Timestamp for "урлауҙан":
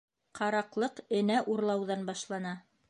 1.57-2.05